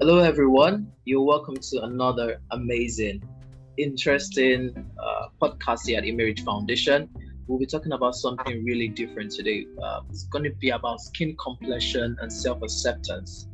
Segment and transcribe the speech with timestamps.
[0.00, 0.90] Hello, everyone.
[1.04, 3.22] You're welcome to another amazing,
[3.76, 7.10] interesting uh, podcast here at Emerge Foundation.
[7.46, 9.66] We'll be talking about something really different today.
[9.84, 13.46] Uh, it's going to be about skin complexion and self acceptance.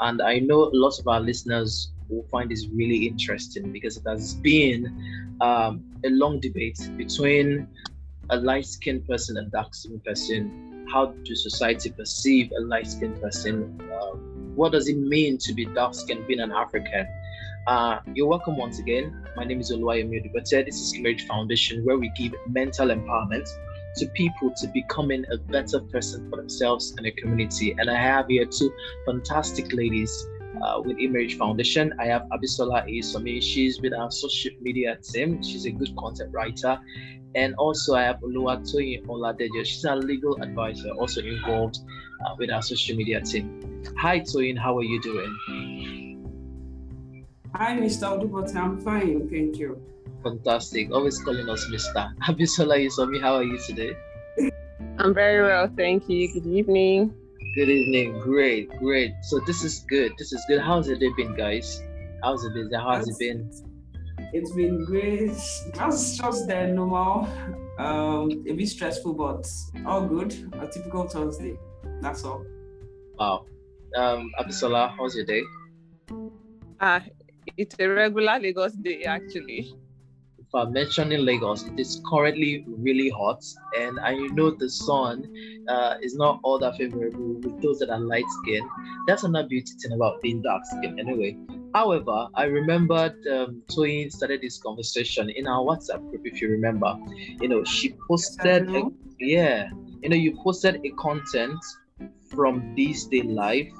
[0.00, 4.34] And I know lots of our listeners will find this really interesting because it has
[4.34, 7.68] been um, a long debate between
[8.30, 10.86] a light skinned person and dark skinned person.
[10.90, 13.78] How do society perceive a light skinned person?
[13.92, 14.16] Uh,
[14.54, 17.06] what does it mean to be dark skinned being an African?
[17.66, 19.24] Uh, you're welcome once again.
[19.36, 20.66] My name is Oluwayomi Odubate.
[20.66, 23.48] This is Emerge Foundation, where we give mental empowerment
[23.96, 27.74] to people to becoming a better person for themselves and the community.
[27.78, 28.72] And I have here two
[29.06, 30.26] fantastic ladies
[30.60, 31.94] uh, with Emerge Foundation.
[32.00, 33.42] I have Abisola Isomi.
[33.42, 35.42] She's with our social media team.
[35.42, 36.78] She's a good content writer.
[37.34, 39.64] And also I have Oluwatoyin Oladejo.
[39.64, 41.78] She's a legal advisor, also involved
[42.24, 43.82] uh, with our social media team.
[43.98, 44.58] Hi, Toyin.
[44.58, 45.32] How are you doing?
[47.54, 48.08] Hi, Mr.
[48.08, 48.54] Odubate.
[48.56, 49.28] I'm fine.
[49.28, 49.80] Thank you.
[50.22, 50.92] Fantastic.
[50.92, 52.14] Always calling us Mr.
[52.28, 53.20] Abisola Isomi.
[53.20, 53.96] How are you today?
[54.98, 55.68] I'm very well.
[55.76, 56.32] Thank you.
[56.32, 57.14] Good evening.
[57.54, 58.18] Good evening.
[58.20, 59.12] Great, great.
[59.22, 60.12] So this is good.
[60.16, 60.60] This is good.
[60.60, 61.82] How's the day been, guys?
[62.22, 62.70] How's it been?
[62.72, 63.50] How's it been?
[64.32, 65.36] It's been great.
[65.74, 67.28] That's just the normal.
[67.78, 69.46] Um, a bit stressful, but
[69.84, 70.32] all good.
[70.60, 71.58] A typical Thursday.
[72.02, 72.44] That's all.
[73.16, 73.46] Wow.
[73.96, 75.42] Um, Abisola, how's your day?
[76.80, 77.00] Ah, uh,
[77.56, 79.70] it's a regular Lagos day actually.
[80.38, 83.40] If I'm mentioning Lagos, it is currently really hot,
[83.78, 85.30] and I know the sun
[85.68, 88.68] uh, is not all that favorable with those that are light skinned.
[89.06, 91.38] That's another beauty thing about being dark skinned, anyway.
[91.72, 96.96] However, I remembered um, Toyin started this conversation in our WhatsApp group, if you remember.
[97.40, 98.82] You know, she posted, a,
[99.20, 99.70] yeah,
[100.02, 101.58] you know, you posted a content
[102.30, 103.72] from this day life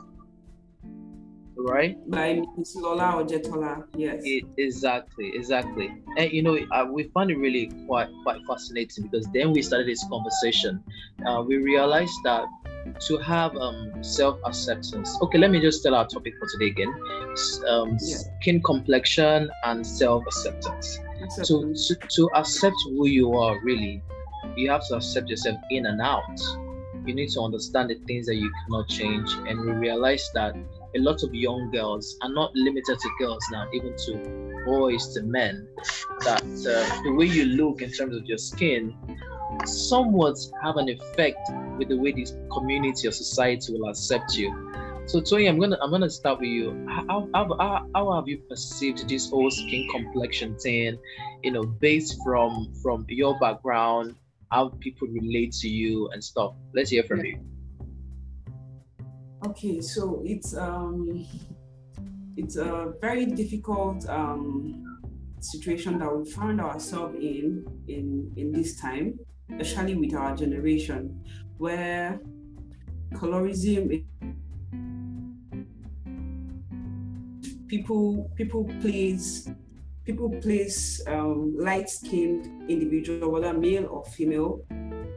[1.56, 1.96] right?
[2.10, 4.22] By Miss Lola Ojetola, yes.
[4.24, 5.92] It, exactly, exactly.
[6.16, 9.88] And you know, uh, we found it really quite quite fascinating because then we started
[9.88, 10.82] this conversation.
[11.26, 12.44] Uh, we realized that
[13.06, 15.16] to have um, self acceptance.
[15.22, 16.92] Okay, let me just tell our topic for today again:
[17.68, 18.16] um, yeah.
[18.40, 20.98] skin complexion and self acceptance.
[21.42, 24.02] So to, to accept who you are, really,
[24.56, 26.40] you have to accept yourself in and out.
[27.06, 30.54] You need to understand the things that you cannot change, and we realize that
[30.94, 35.22] a lot of young girls are not limited to girls now, even to boys to
[35.22, 35.66] men.
[36.20, 38.94] That uh, the way you look in terms of your skin
[39.64, 41.38] somewhat have an effect
[41.78, 44.72] with the way this community or society will accept you.
[45.06, 46.86] So Toyin, I'm gonna I'm gonna start with you.
[46.88, 50.96] How, how, how, have you perceived this whole skin complexion thing?
[51.42, 54.14] You know, based from from your background,
[54.52, 56.52] how people relate to you and stuff.
[56.74, 57.32] Let's hear from yeah.
[57.32, 57.40] you.
[59.46, 61.26] Okay, so it's um,
[62.36, 65.00] it's a very difficult um,
[65.40, 69.18] situation that we find ourselves in in in this time,
[69.58, 71.24] especially with our generation,
[71.56, 72.20] where
[73.14, 74.04] colorism
[77.66, 79.48] people people place
[80.04, 84.64] people place um, light-skinned individual, whether male or female,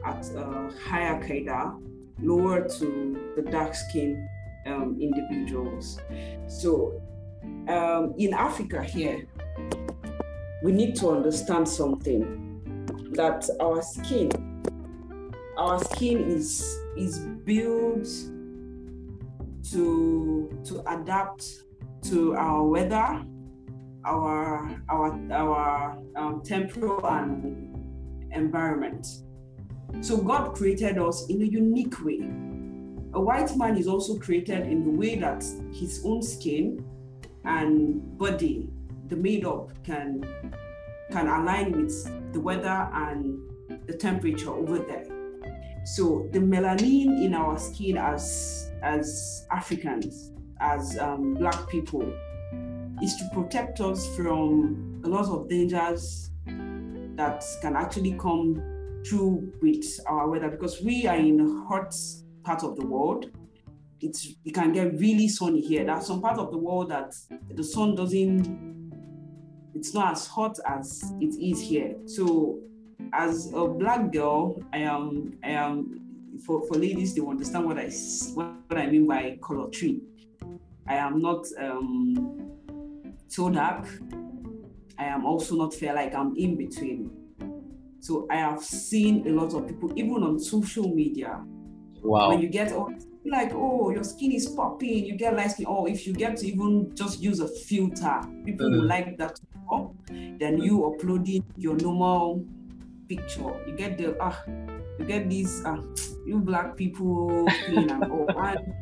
[0.04, 1.72] at a higher cadre
[2.22, 4.16] lower to the dark skinned
[4.66, 5.98] um, individuals.
[6.46, 7.02] So
[7.68, 9.26] um, in Africa here,
[10.62, 14.30] we need to understand something that our skin,
[15.56, 18.06] our skin is is built
[19.70, 21.44] to to adapt
[22.02, 23.24] to our weather,
[24.06, 27.74] our our our um, temporal and
[28.32, 29.06] environment.
[30.00, 32.20] So God created us in a unique way.
[33.14, 36.84] A white man is also created in the way that his own skin
[37.44, 38.68] and body,
[39.08, 40.22] the made-up, can
[41.10, 43.38] can align with the weather and
[43.86, 45.06] the temperature over there.
[45.84, 52.12] So the melanin in our skin as as Africans, as um, black people,
[53.02, 56.30] is to protect us from a lot of dangers
[57.16, 58.62] that can actually come
[59.06, 61.94] through with our weather because we are in a hot
[62.42, 63.30] part of the world.
[64.00, 65.84] It's it can get really sunny here.
[65.84, 67.14] There are some parts of the world that
[67.50, 68.76] the sun doesn't
[69.74, 71.94] it's not as hot as it is here.
[72.06, 72.58] So
[73.12, 76.00] as a black girl, I am I am
[76.44, 77.90] for, for ladies they understand what I
[78.34, 80.00] what I mean by color tree.
[80.88, 82.45] I am not um,
[83.28, 83.86] so dark.
[84.98, 87.10] I am also not fair like I'm in between.
[88.00, 91.44] So I have seen a lot of people, even on social media.
[92.02, 92.28] Wow.
[92.30, 92.92] When you get all
[93.28, 95.66] like, oh, your skin is popping, you get light skin.
[95.66, 98.88] Or if you get to even just use a filter, people will Mm.
[98.88, 99.38] like that
[99.68, 102.44] more than you uploading your normal
[103.08, 103.50] picture.
[103.66, 104.40] You get the ah,
[104.98, 105.82] you get these ah,
[106.24, 108.74] you black people clean and all and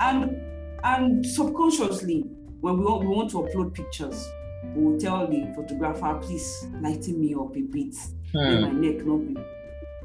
[0.00, 0.51] and
[0.84, 2.24] and subconsciously
[2.60, 4.28] when we want, we want to upload pictures,
[4.74, 7.94] we will tell the photographer, please lighten me up a bit.
[8.34, 8.62] Let Hmm.
[8.62, 9.34] my neck not be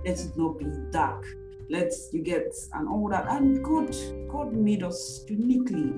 [0.05, 1.25] let it not be dark.
[1.69, 3.27] Let's you get and all that.
[3.29, 3.95] And god
[4.29, 5.93] god made us uniquely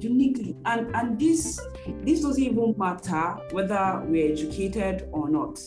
[0.00, 0.56] uniquely.
[0.64, 1.60] And and this
[2.02, 5.60] this doesn't even matter whether we're educated or not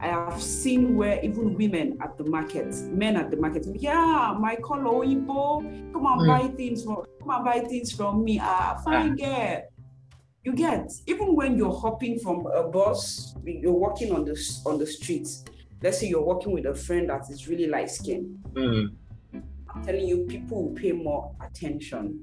[0.00, 4.54] i have seen where even women at the market men at the market yeah my
[4.56, 5.62] color Igbo,
[5.92, 6.26] come and Mm.
[6.26, 9.62] buy things from come and buy things from me ah fine girl
[10.44, 14.34] you get even when you're hopping from a bus you're walking on the
[14.66, 15.44] on the streets
[15.82, 18.86] let's say you're walking with a friend that is really light skinned Hmm.
[19.68, 22.20] i'm telling you people will pay more attention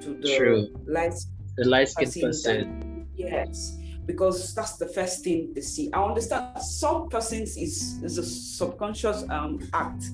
[0.00, 0.68] to the True.
[0.86, 1.14] light
[1.56, 3.06] The light skinned person.
[3.14, 3.76] yes
[4.06, 5.90] because that's the first thing they see.
[5.92, 10.04] I understand some persons is is a subconscious um act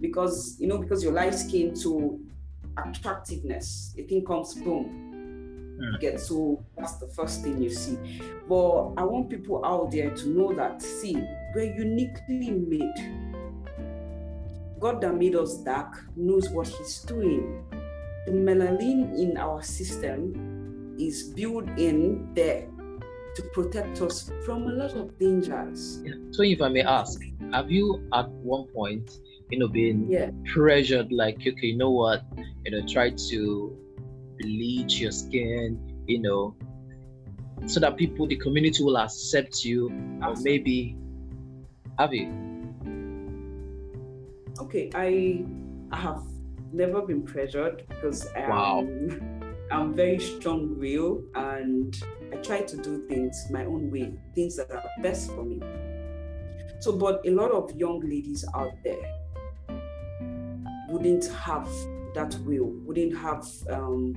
[0.00, 2.20] because you know because you're light skinned to
[2.76, 5.02] attractiveness the thing comes boom
[5.76, 6.00] Mm.
[6.00, 7.98] get so that's the first thing you see.
[8.48, 11.22] But i want people out there to know that see
[11.54, 12.96] we're uniquely made.
[14.80, 17.62] God that made us dark knows what he's doing.
[18.24, 22.68] The melanin in our system is built in there
[23.36, 26.02] to protect us from a lot of dangers
[26.32, 27.20] So, if I may ask,
[27.52, 29.10] have you at one point,
[29.50, 32.22] you know, been yeah pressured like, okay, you know what,
[32.64, 33.76] you know, try to
[34.40, 36.54] bleach your skin, you know,
[37.66, 39.90] so that people, the community will accept you,
[40.22, 40.96] or maybe
[41.98, 42.28] have you?
[44.60, 45.44] okay i
[45.96, 46.22] have
[46.72, 48.86] never been pressured because am, Wow.
[49.70, 52.02] i'm very strong will and
[52.32, 55.60] i try to do things my own way things that are best for me
[56.80, 59.12] so but a lot of young ladies out there
[60.88, 61.68] wouldn't have
[62.14, 64.14] that will wouldn't have um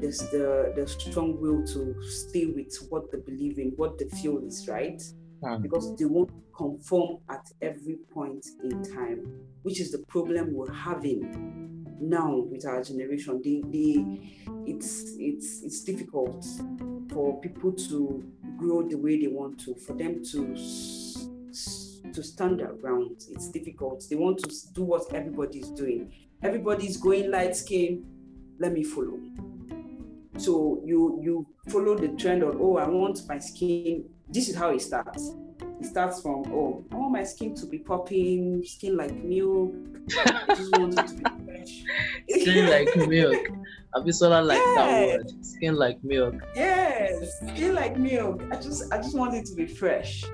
[0.00, 4.38] this the the strong will to stay with what they believe in what they feel
[4.38, 5.02] is right
[5.42, 5.60] Hmm.
[5.60, 9.26] because they won't conform at every point in time,
[9.62, 13.40] which is the problem we're having now with our generation.
[13.42, 16.46] They, they, it's it's it's difficult
[17.12, 18.24] for people to
[18.56, 20.56] grow the way they want to, for them to
[22.12, 23.24] to stand their ground.
[23.30, 24.04] It's difficult.
[24.08, 26.12] They want to do what everybody's doing.
[26.42, 28.04] Everybody's going light skin.
[28.58, 29.18] Let me follow.
[30.36, 34.04] So you you follow the trend of oh I want my skin.
[34.28, 35.34] This is how it starts.
[35.80, 39.72] It starts from oh I want my skin to be popping, skin like milk.
[40.16, 41.51] I just want it to be.
[42.28, 43.46] Skin like milk.
[43.94, 45.44] Abisola like that word.
[45.44, 46.34] Skin like milk.
[46.54, 48.42] yes, skin like milk.
[48.50, 50.24] I just I just want it to be fresh.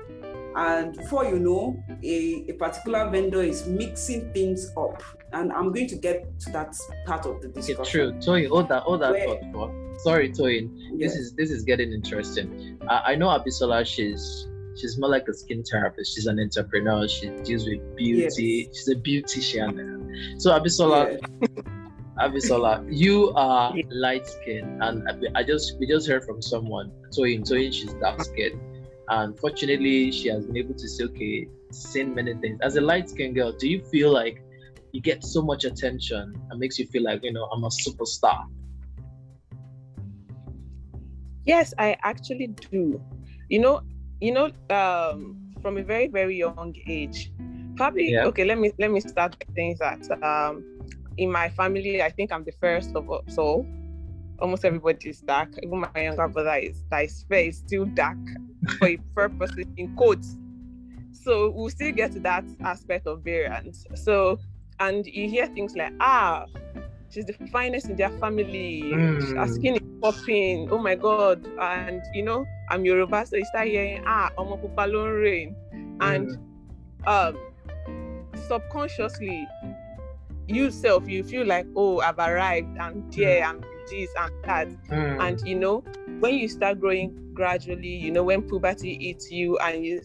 [0.55, 5.01] And before you know, a, a particular vendor is mixing things up.
[5.31, 7.85] And I'm going to get to that part of the Okay, discussion.
[7.85, 8.11] true.
[8.13, 9.95] Toyin, hold that, hold that Where- thought for.
[9.99, 10.69] Sorry, Toyin.
[10.95, 11.11] Yes.
[11.13, 12.79] This is this is getting interesting.
[12.87, 13.85] I, I know Abisola.
[13.85, 14.47] She's
[14.79, 16.15] she's more like a skin therapist.
[16.15, 17.07] She's an entrepreneur.
[17.07, 18.69] She deals with beauty.
[18.73, 20.41] She's a beautician.
[20.41, 21.63] So Abisola, Yeah.
[22.19, 26.91] Abisola, you are light skinned, and I, I just we just heard from someone.
[27.17, 28.59] Toyin, Toyin, she's dark skinned,
[29.07, 32.59] and fortunately, she has been able to say, okay, seen many things.
[32.61, 34.43] As a light skinned girl, do you feel like
[34.91, 38.45] you get so much attention and makes you feel like you know I'm a superstar?
[41.45, 43.01] Yes, I actually do.
[43.47, 43.81] You know,
[44.21, 47.31] you know, um, from a very very young age,
[47.75, 48.11] probably.
[48.11, 48.25] Yeah.
[48.25, 50.23] Okay, let me let me start by saying that.
[50.23, 50.63] Um,
[51.17, 53.23] in my family, I think I'm the first of all.
[53.27, 53.65] So
[54.39, 55.49] almost everybody is dark.
[55.61, 58.17] Even my younger brother is that is fair is still dark
[58.77, 60.37] for a purpose in quotes.
[61.11, 63.85] So we'll still get to that aspect of variance.
[63.95, 64.39] So
[64.79, 66.45] and you hear things like ah
[67.09, 68.83] she's the finest in their family.
[68.85, 69.37] Mm.
[69.37, 70.69] her skin is popping.
[70.71, 71.45] Oh my god.
[71.59, 75.55] And you know i'm yoruba so you start hearing ah omo pupa ń rain
[76.01, 76.37] and
[77.07, 77.33] um
[78.47, 79.47] subconsciously
[80.47, 82.77] you self you feel like oh i've arrived.
[82.77, 83.43] I'm there.
[83.43, 84.67] I'm this and that.
[84.89, 85.17] Mm.
[85.21, 85.83] and you know
[86.19, 90.01] when you start growing gradually you know when puberty hits you and you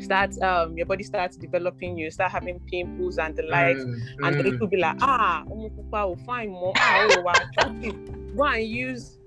[0.00, 4.36] start um your body starts developing you start having pimples and the likes Mm, and
[4.36, 4.44] mm.
[4.44, 7.94] they could be like ah pupa oh fine mom ah oh wow attractive
[8.36, 9.18] go and use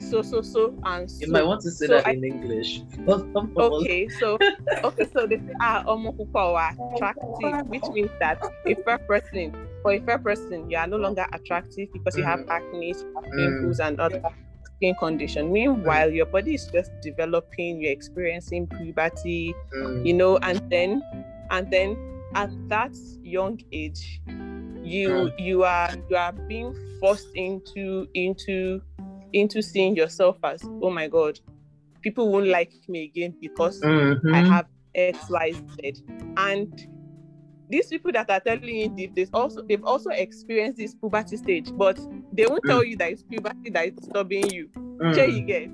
[0.00, 2.82] so so so and so You might want to say So that I- in English.
[3.06, 4.38] First of all, okay so
[4.84, 8.98] okay so they say ah omo pupa oh attractive which means that if a fair
[8.98, 12.50] person for a fair person, you are no longer attractive because you have Mm.
[12.50, 13.36] acne, you have Mm.
[13.36, 14.20] pimples, and other
[14.80, 15.52] skin condition.
[15.52, 20.06] Meanwhile, your body is just developing, you're experiencing puberty, Mm.
[20.06, 21.02] you know, and then
[21.50, 21.96] and then
[22.34, 24.20] at that young age,
[24.82, 25.30] you Mm.
[25.38, 28.80] you are you are being forced into into
[29.32, 31.38] into seeing yourself as oh my god,
[32.02, 34.48] people won't like me again because I Mhm.
[34.48, 36.02] have X, Y, Z.
[36.36, 36.72] And
[37.70, 41.70] these people that are telling you this, they've also they've also experienced this puberty stage,
[41.76, 41.98] but
[42.32, 44.68] they won't tell you that it's puberty that is disturbing you.
[44.76, 45.14] Mm.
[45.14, 45.70] Sure, you get.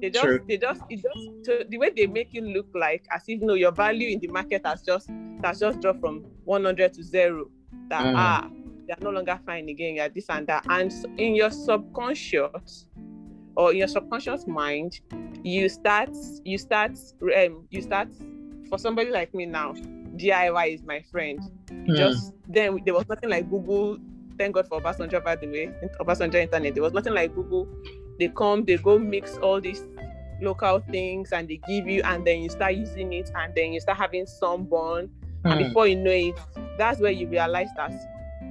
[0.00, 0.40] They just True.
[0.48, 3.54] they just it just so the way they make you look like as if no
[3.54, 5.10] your value in the market has just
[5.42, 7.50] has just dropped from 100 to zero.
[7.88, 8.14] That Mm.
[8.16, 8.48] ah
[8.86, 9.96] they are no longer fine again.
[9.96, 12.86] You're this and that, and in your subconscious
[13.56, 15.00] or in your subconscious mind,
[15.42, 16.10] you start
[16.44, 16.92] you start
[17.22, 18.08] um you start
[18.68, 19.74] for somebody like me now.
[20.20, 21.40] DIY is my friend.
[21.70, 21.96] Mm.
[21.96, 23.98] Just then there was nothing like Google.
[24.38, 26.74] Thank God for Obasanjo, by the way, Obasanjo Internet.
[26.74, 27.68] There was nothing like Google.
[28.18, 29.82] They come, they go mix all these
[30.40, 33.80] local things and they give you, and then you start using it, and then you
[33.80, 35.10] start having sunburn.
[35.44, 35.68] And Mm.
[35.68, 36.34] before you know it,
[36.78, 37.92] that's where you realize that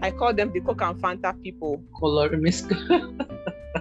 [0.01, 1.83] I call them the Coke and Fanta people.
[1.99, 2.65] color mis-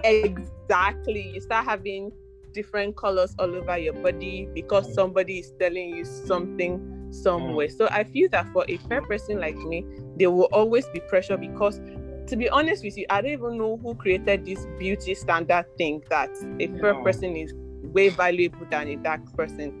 [0.03, 1.31] Exactly.
[1.33, 2.11] You start having
[2.53, 6.79] different colors all over your body because somebody is telling you something
[7.11, 7.69] somewhere.
[7.69, 9.85] So I feel that for a fair person like me,
[10.17, 11.79] there will always be pressure because
[12.27, 16.03] to be honest with you, I don't even know who created this beauty standard thing
[16.09, 17.03] that a fair Yeah.
[17.03, 17.51] person is
[17.83, 19.73] way valuable than a dark person.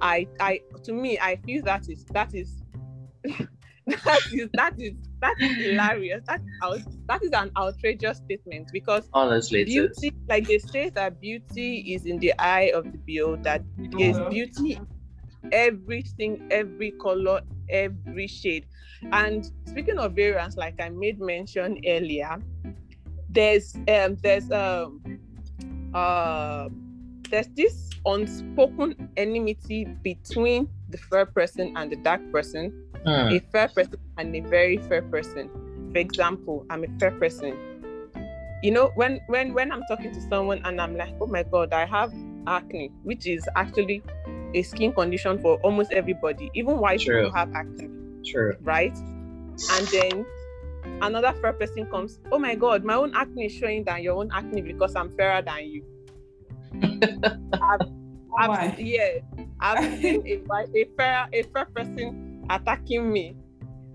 [0.00, 2.62] I I to me I feel that is that is
[3.24, 6.22] that is that is that is hilarious.
[6.26, 11.94] That out that is an outrageous statement because Honestly, beauty like they say that beauty
[11.94, 13.58] is in the eye of the beholder
[13.98, 14.80] there's beauty
[15.52, 18.66] everything every color every shade
[19.12, 22.40] and speaking of variance like i made mention earlier
[23.28, 25.00] there's um there's um
[25.94, 26.68] uh
[27.30, 32.72] there's this unspoken enmity between the fair person and the dark person
[33.06, 33.32] Mm.
[33.32, 35.48] a fair person and a very fair person.
[35.92, 37.56] For example, I'm a fair person.
[38.62, 41.72] You know, when when when I'm talking to someone and I'm like, oh my god,
[41.72, 42.12] I have
[42.46, 44.02] acne, which is actually
[44.54, 46.50] a skin condition for almost everybody.
[46.54, 47.24] Even white True.
[47.24, 47.88] people have acne,
[48.26, 48.56] True.
[48.62, 48.96] right?
[48.96, 50.26] And then
[51.02, 54.30] another fair person comes, oh my god, my own acne is showing than your own
[54.32, 55.84] acne because I'm fairer than you.
[57.62, 57.80] I've,
[58.28, 58.74] Why?
[58.78, 59.18] yeah,
[59.60, 60.42] I've seen a,
[60.74, 63.36] a fair a fair person attacking me,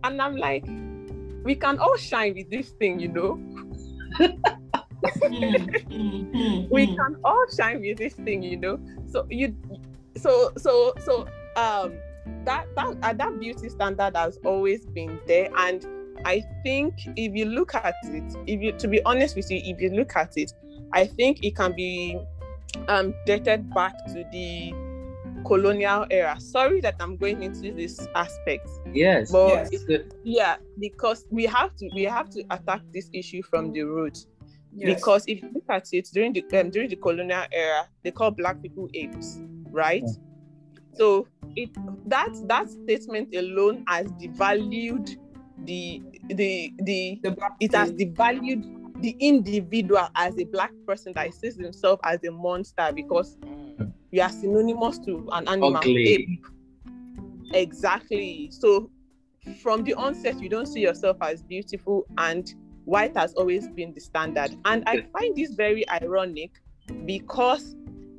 [0.03, 0.65] and I'm like,
[1.43, 3.39] we can all shine with this thing, you know.
[5.29, 8.79] Mm, mm, mm, We can all shine with this thing, you know.
[9.07, 9.55] So you,
[10.17, 11.93] so so so um
[12.43, 15.85] that that uh, that beauty standard has always been there, and
[16.25, 19.79] I think if you look at it, if you to be honest with you, if
[19.81, 20.51] you look at it,
[20.93, 22.19] I think it can be
[22.87, 24.73] um dated back to the
[25.45, 26.39] colonial era.
[26.39, 29.31] Sorry that I'm going into this aspect, Yes.
[29.31, 29.69] but Yes.
[29.71, 30.13] It's good.
[30.23, 34.25] yeah, because we have to we have to attack this issue from the root.
[34.75, 34.95] Yes.
[34.99, 38.31] Because if you look at it during the um, during the colonial era, they call
[38.31, 39.39] black people apes,
[39.75, 40.07] right?
[40.97, 41.69] So it
[42.07, 45.15] that that statement alone has devalued
[45.65, 48.63] the the the the it has devalued
[49.01, 53.37] the individual as a black person that sees himself as a monster because
[54.11, 56.07] you are synonymous to an animal Ugly.
[56.07, 56.45] ape.
[57.53, 58.49] Exactly.
[58.51, 58.89] So
[59.61, 62.51] from the onset, you don't see yourself as beautiful, and
[62.85, 64.55] white has always been the standard.
[64.65, 66.51] And I find this very ironic
[67.05, 67.75] because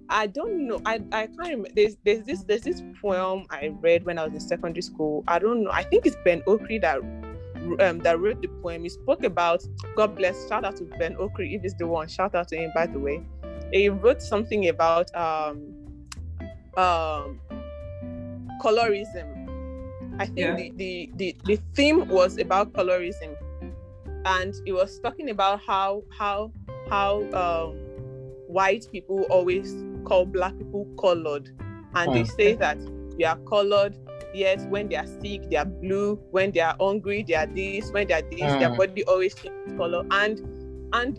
[0.08, 0.80] I don't know.
[0.84, 1.68] I, I can't remember.
[1.74, 5.24] There's there's this there's this poem I read when I was in secondary school.
[5.26, 5.70] I don't know.
[5.70, 6.98] I think it's Ben Okri that
[7.84, 8.82] um that wrote the poem.
[8.84, 9.62] He spoke about
[9.96, 10.48] God bless.
[10.48, 12.08] Shout out to Ben Okri if he's the one.
[12.08, 13.22] Shout out to him by the way.
[13.72, 15.74] He wrote something about um
[16.76, 17.40] um
[18.62, 19.32] colorism.
[20.18, 20.56] I think Yeah.
[20.56, 23.34] the, the, the, the theme was about colorism.
[24.24, 26.52] And it was talking about how how
[26.90, 27.76] how um
[28.48, 29.74] white people always
[30.06, 31.50] call black people colored.
[31.94, 32.30] And they Hmm.
[32.36, 32.78] say that
[33.16, 33.96] we are colored,
[34.34, 37.90] yes, when they are sick, they are blue, when they are hungry, they are this,
[37.92, 38.76] when they are this, their Hmm.
[38.76, 40.04] body always changes color.
[40.10, 40.40] And
[40.92, 41.18] and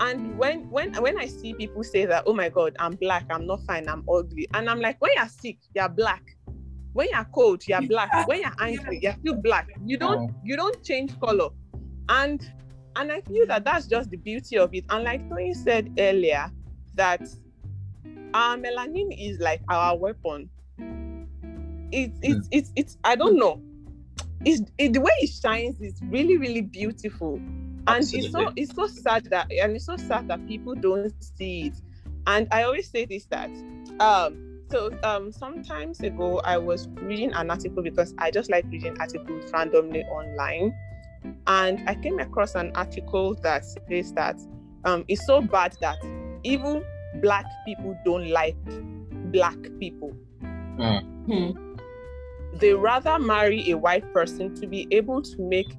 [0.00, 3.46] and when when when I see people say that, oh my god, I'm black, I'm
[3.46, 6.22] not fine, I'm ugly, and I'm like, when you're sick, you're black.
[6.92, 8.10] When you're cold, you're black.
[8.26, 9.68] When you're angry, you're still black.
[9.84, 11.50] You don't you don't change color,
[12.08, 12.40] and
[12.96, 14.84] and I feel that that's just the beauty of it.
[14.90, 16.50] And like Toyin said earlier,
[16.94, 17.20] that
[18.34, 20.50] our melanin is like our weapon.
[21.90, 23.62] It's it's it's it's I don't know.
[24.44, 27.40] it's it, the way it shines is really really beautiful
[27.88, 28.26] and Absolutely.
[28.26, 31.74] it's so it's so sad that and it's so sad that people don't see it
[32.26, 33.50] and i always say this that
[34.00, 38.96] um so um sometimes ago i was reading an article because i just like reading
[39.00, 40.74] articles randomly online
[41.46, 44.38] and i came across an article that says that
[44.84, 45.96] um it's so bad that
[46.44, 46.84] even
[47.20, 48.56] black people don't like
[49.32, 50.12] black people
[50.78, 51.50] Hmm.
[52.58, 55.76] they rather marry a white person to be able to make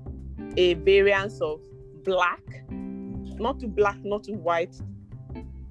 [0.58, 1.62] a variance of
[2.04, 4.76] black, not to black, not to white,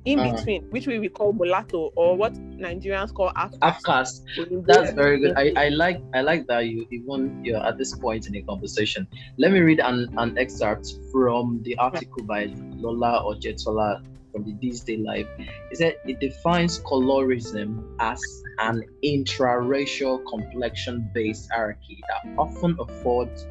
[0.05, 0.33] in Uh.
[0.35, 3.59] between, which we will call mulatto or what Nigerians call Afro.
[3.61, 4.23] Afcast.
[4.67, 5.35] That's very good.
[5.37, 9.07] I, I like I like that you even you're at this point in the conversation.
[9.37, 12.47] Let me read an, an excerpt from the article by
[12.77, 15.27] Lola Ojetola from the These Day Life.
[15.71, 18.21] It said it defines colorism as
[18.59, 23.47] an intra-racial complexion-based hierarchy that often affords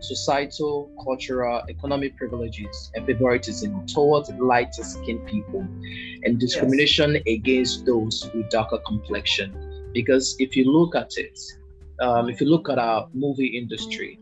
[0.00, 5.60] societal, cultural, economic privileges and favoritism towards lighter skinned people
[6.24, 9.90] and discrimination against those with darker complexion.
[9.92, 11.38] Because if you look at it,
[12.00, 14.18] um, if you look at our movie industry,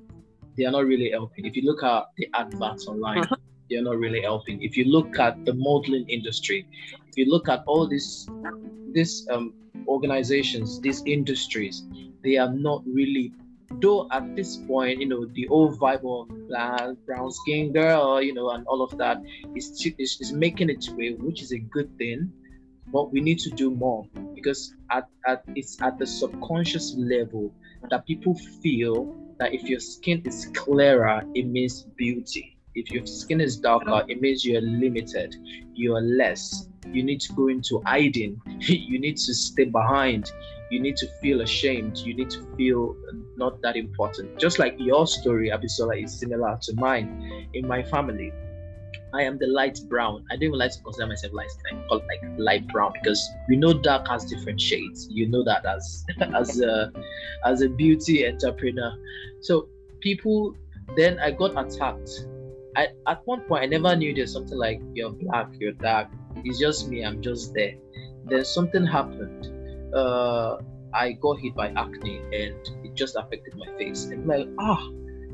[0.57, 1.47] they are not really helping.
[1.47, 3.25] If you look at the adverts online,
[3.71, 4.63] They are not really helping.
[4.63, 6.67] If you look at the modeling industry,
[7.09, 8.29] if you look at all these
[8.93, 9.53] these um,
[9.87, 11.85] organizations, these industries,
[12.25, 13.33] they are not really.
[13.83, 18.33] Though at this point, you know, the old vibe of black, brown skin girl, you
[18.33, 19.23] know, and all of that
[19.55, 22.33] is, is, is making its way, which is a good thing.
[22.91, 27.53] But we need to do more because at, at it's at the subconscious level
[27.91, 32.58] that people feel that if your skin is clearer, it means beauty.
[32.75, 35.35] If your skin is darker, it means you're limited,
[35.75, 36.69] you're less.
[36.93, 40.31] You need to go into hiding, you need to stay behind,
[40.71, 42.97] you need to feel ashamed, you need to feel
[43.37, 44.39] not that important.
[44.39, 47.49] Just like your story, Abisola, is similar to mine.
[47.55, 48.33] In my family,
[49.15, 50.25] I am the light brown.
[50.31, 51.50] I don't even like to consider myself light.
[51.73, 55.09] I call it like light brown because we know dark has different shades.
[55.11, 56.04] You know that as
[56.35, 56.93] as a
[57.45, 58.93] as a beauty entrepreneur.
[59.41, 59.69] So
[60.00, 60.54] people
[60.97, 62.26] then I got attacked.
[62.78, 66.08] I at one point I never knew there's something like you're black, you're dark.
[66.45, 67.75] It's just me, I'm just there.
[68.26, 69.50] Then something happened.
[69.95, 70.58] Uh
[70.95, 74.04] I got hit by acne and it just affected my face.
[74.06, 74.82] And I'm like, ah,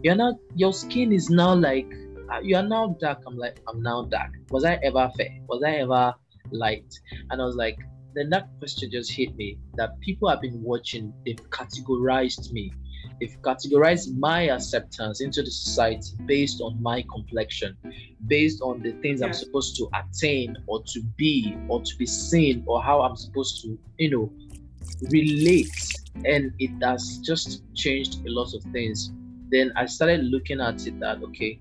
[0.02, 1.92] you're not your skin is now like
[2.32, 3.18] uh, you are now dark.
[3.26, 4.32] I'm like, I'm now dark.
[4.50, 5.32] Was I ever fair?
[5.48, 6.14] Was I ever
[6.50, 6.92] light?
[7.30, 7.78] And I was like,
[8.14, 12.72] then that question just hit me that people have been watching, they've categorized me.
[13.20, 17.76] They've categorized my acceptance into the society based on my complexion,
[18.26, 22.62] based on the things I'm supposed to attain or to be or to be seen
[22.66, 24.32] or how I'm supposed to, you know,
[25.10, 25.70] relate.
[26.24, 29.12] And it has just changed a lot of things.
[29.50, 31.58] Then I started looking at it that, okay,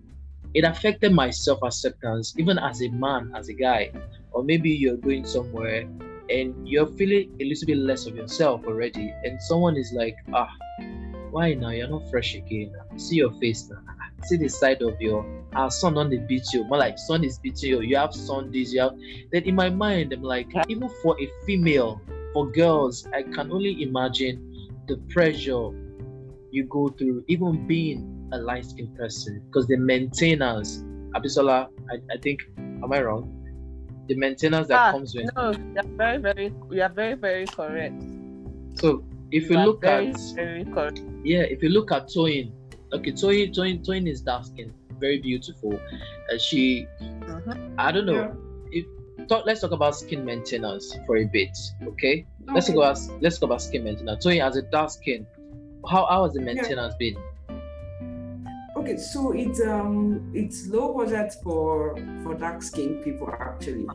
[0.54, 3.92] it affected my self acceptance, even as a man, as a guy.
[4.32, 5.88] Or maybe you're going somewhere
[6.30, 10.50] and you're feeling a little bit less of yourself already, and someone is like, ah,
[11.34, 11.70] why now?
[11.70, 12.72] You're not fresh again.
[12.98, 13.80] See your face now.
[14.26, 16.54] See the side of your ah, sun on the beach.
[16.54, 17.82] You more like sun is beating you.
[17.82, 18.72] You have Sundays.
[18.74, 18.94] You have.
[19.32, 22.00] Then in my mind, I'm like, even for a female,
[22.34, 24.40] for girls, I can only imagine
[24.88, 25.70] the pressure
[26.52, 30.84] you go through, even being a light skinned person, because the maintenance,
[31.16, 33.26] Abisola, I, I think, am I wrong?
[34.08, 35.30] The maintenance that Ah, comes with.
[35.36, 37.96] No, you're very, very, you are very, very correct.
[38.76, 41.02] So if you are look very, at very correct.
[41.24, 42.52] Yeah, if you look at Toyin,
[42.94, 45.80] okay, Toyin, Toyin, Toyin is dark skinned, very beautiful.
[46.32, 47.76] Uh, she, Mhm.
[47.78, 48.16] I don't know.
[48.16, 48.34] Yeah.
[48.72, 52.26] If talk, let's talk about skin maintenance for a bit, okay?
[52.54, 54.26] Let's go about let's go about skin maintenance.
[54.26, 55.26] Toyin has a dark skin.
[55.90, 57.16] How how has the maintenance been?
[58.76, 63.88] Okay, so it's um it's low budget for for dark skinned people actually,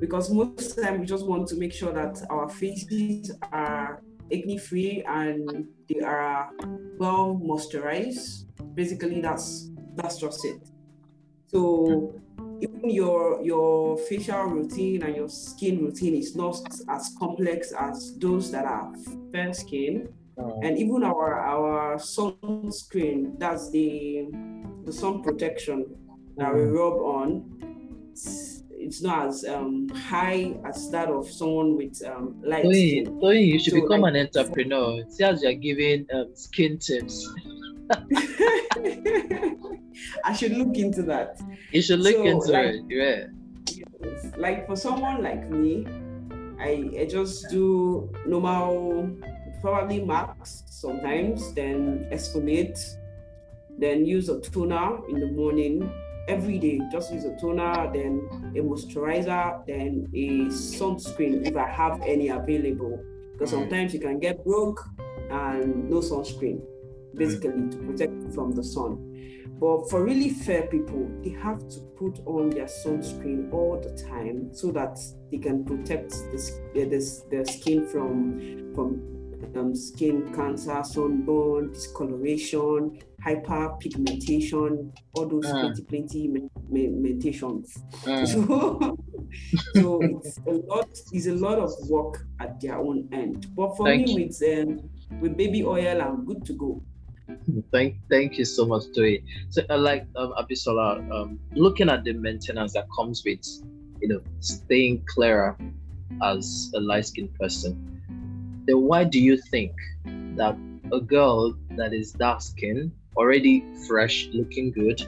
[0.00, 4.58] because most of time we just want to make sure that our faces are acne
[4.58, 6.50] free and they are
[6.98, 8.46] well moisturized.
[8.74, 10.60] Basically, that's that's just it.
[11.46, 12.14] So
[12.60, 18.50] even your your facial routine and your skin routine is not as complex as those
[18.52, 18.92] that are
[19.32, 20.08] fair skin
[20.40, 24.24] Uh, and even our our sunscreen that's the
[24.86, 25.84] the sun protection
[26.36, 27.44] that we rub on
[28.90, 33.58] it's, not as um, high as that of someone with um, light skin Toyin, you
[33.58, 35.04] should So, become like- an entrepreneur.
[35.08, 37.16] See as you're giving um, skin tips.
[40.24, 41.40] i should look into that
[41.72, 42.84] You should look So, into like- it.
[42.88, 43.26] Yeah.
[44.38, 45.86] like for someone like me
[46.60, 49.10] I, I just do normal
[49.60, 52.78] probably max sometimes then exfoliate
[53.78, 55.90] then use a toner in the morning
[56.28, 56.80] every day.
[56.90, 63.02] Just use a toner, then a moisturizer, then a sunscreen if I have any available.
[63.32, 64.84] Because sometimes you can get broke
[65.30, 66.60] and no sunscreen,
[67.14, 69.06] basically to protect you from the sun.
[69.60, 74.54] But for really fair people, they have to put on their sunscreen all the time
[74.54, 74.98] so that
[75.30, 79.02] they can protect the, the, their skin from from
[79.56, 85.60] um, skin cancer, sunburn, discoloration, hyperpigmentation, all those Mm.
[85.60, 87.82] plenty, plenty me- me- mutations.
[88.04, 88.96] Mm.
[89.74, 90.88] So, so it's a lot.
[91.12, 93.46] It's a lot of work at their own end.
[93.54, 96.82] But for Thank me, with um, with baby oil, I'm good to go.
[97.70, 99.22] Thank, thank you so much, Toy.
[99.50, 103.44] So, uh, like um, Abisola, um, looking at the maintenance that comes with,
[104.00, 105.56] you know, staying clearer
[106.22, 108.02] as a light-skinned person,
[108.66, 109.72] then why do you think
[110.36, 110.58] that
[110.92, 115.00] a girl that is dark-skinned, already fresh, looking good,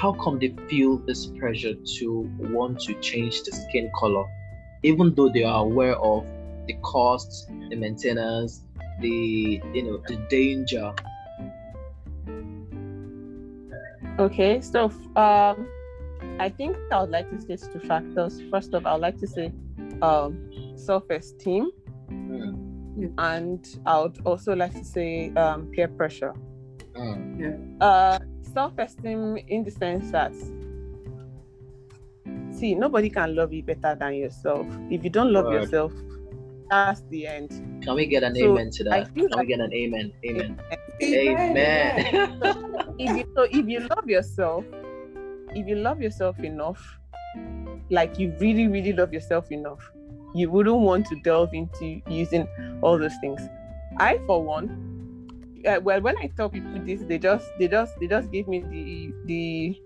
[0.00, 4.24] how come they feel this pressure to want to change the skin color,
[4.82, 6.24] even though they are aware of
[6.66, 8.62] the costs, the maintenance,
[9.00, 10.92] the you know the danger
[14.18, 14.84] Okay, so
[15.16, 15.66] um,
[16.38, 18.40] I think I would like to say two factors.
[18.50, 19.52] First off, I would like to say
[20.02, 20.38] um,
[20.76, 21.70] self-esteem,
[22.10, 26.34] Mm, and I would also like to say um, peer pressure.
[26.94, 28.18] Mm, Uh,
[28.54, 30.32] self-esteem in the sense that
[32.50, 34.66] see nobody can love you better than yourself.
[34.90, 35.62] If you don't love Word.
[35.62, 35.92] yourself,
[36.70, 37.50] that's the end.
[37.82, 40.58] can we get an So, amen to that feel can we get an amen amen
[41.02, 41.98] Amen.
[41.98, 44.64] amen if you, so if you love yourself,
[45.54, 46.80] if you love yourself enough,
[47.90, 49.90] like you really, really love yourself enough,
[50.34, 52.46] you wouldn't want to delve into using
[52.82, 53.40] all those things.
[53.98, 54.91] I, for one,
[55.66, 58.60] uh, well, when I tell people this, they just, they just, they just give me
[58.60, 59.80] the the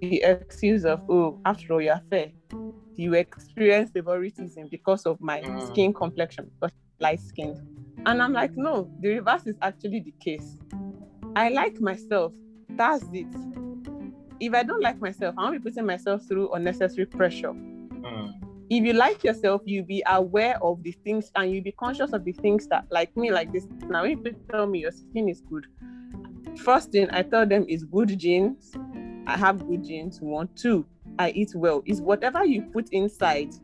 [0.00, 2.32] the excuse of, oh, after all, you're fair.
[2.96, 5.66] You experience favoritism because of my Mm.
[5.68, 7.58] skin complexion, because light skinned.
[8.06, 10.56] And I'm like, no, the reverse is actually the case.
[11.36, 12.32] I like myself.
[12.70, 13.26] That's it.
[14.40, 17.52] If I don't like myself, I won't be putting myself through unnecessary pressure.
[17.52, 18.32] Mm,
[18.68, 22.24] If you like yourself, you'll be aware of the things and you'll be conscious of
[22.24, 23.66] the things that, like me, like this.
[23.88, 25.66] Now, if people tell me your skin is good,
[26.58, 28.72] first thing I tell them is good genes.
[29.26, 30.20] I have good genes.
[30.20, 30.84] One, two,
[31.18, 31.82] I eat well.
[31.86, 33.54] Is whatever you put inside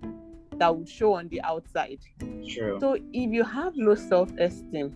[0.59, 1.99] that will show on the outside.
[2.49, 4.95] true So if you have low self-esteem,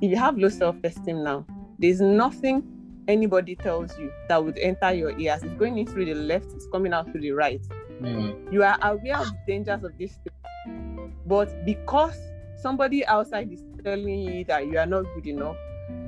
[0.00, 1.46] if you have low self-esteem now,
[1.78, 2.64] there's nothing
[3.06, 5.42] anybody tells you that would enter your ears.
[5.42, 7.64] It's going in through the left, it's coming out through the right.
[8.00, 11.14] Mm, You are aware of the dangers of this thing.
[11.26, 12.16] But because
[12.60, 15.56] somebody outside is telling you that you are not good enough,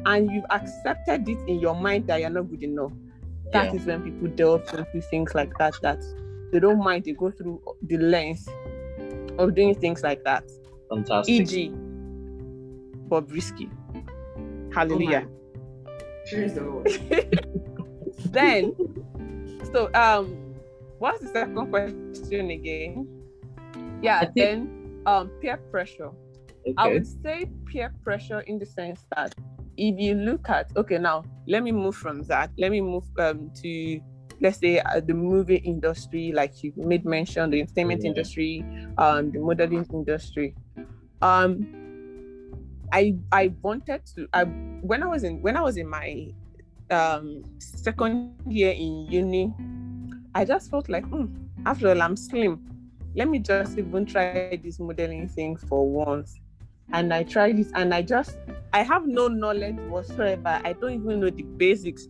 [0.06, 2.92] and you've accepted it in your mind that you're not good enough,
[3.52, 5.98] that is yeah when people delve into things like that, that
[6.52, 8.48] they don't mind, they go through the length
[9.38, 10.44] of doing things like that.
[10.88, 11.72] fantastic E.g.,
[13.08, 13.70] Bobrisky.
[14.72, 15.26] Hallelujah.
[16.28, 16.86] Praise the Lord.
[18.26, 18.74] then,
[19.72, 20.49] so um,
[21.00, 23.08] what's the second question again?
[24.02, 26.10] Yeah, think- then um, peer pressure.
[26.76, 29.34] I would say peer pressure in the sense that
[29.76, 32.50] if you look at okay, now let me move from that.
[32.58, 34.00] Let me move um to
[34.40, 38.10] let's say uh, the movie industry, like you made mention, the entertainment Yeah.
[38.10, 38.64] industry,
[38.98, 40.54] um, the modeling industry.
[41.22, 41.66] Um,
[42.92, 44.28] I I wanted to.
[44.34, 44.44] I
[44.84, 46.28] when I was in when I was in my
[46.90, 49.52] um second year in uni,
[50.34, 51.26] I just felt like, "Hmm,
[51.66, 52.60] after all, I'm slim.
[53.14, 56.38] Let me just even try this modeling thing for once.
[56.92, 58.38] And I tried it, and I just
[58.72, 60.60] I have no knowledge whatsoever.
[60.64, 62.08] I don't even know the basics.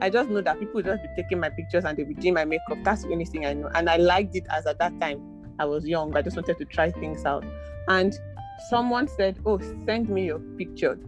[0.00, 2.44] I just know that people just be taking my pictures and they be doing my
[2.44, 2.78] makeup.
[2.84, 3.70] That's the only thing I know.
[3.74, 5.20] And I liked it as at that time
[5.58, 6.14] I was young.
[6.16, 7.44] I just wanted to try things out.
[7.88, 8.14] And
[8.68, 10.98] someone said, Oh, send me your picture.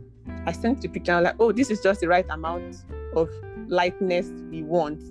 [0.47, 1.13] I sent the picture.
[1.13, 3.29] I'm like, oh, this is just the right amount of
[3.69, 5.03] lightness we want.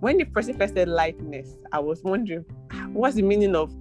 [0.00, 2.44] When the person first said lightness, I was wondering,
[2.92, 3.74] what's the meaning of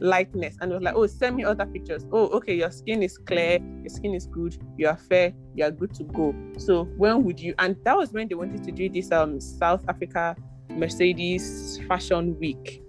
[0.00, 0.56] lightness?
[0.60, 2.06] And it was like, oh, send me other pictures.
[2.12, 5.70] Oh, okay, your skin is clear, your skin is good, you are fair, you are
[5.70, 6.34] good to go.
[6.58, 7.54] So when would you?
[7.58, 10.36] And that was when they wanted to do this um South Africa
[10.70, 12.82] Mercedes Fashion Week.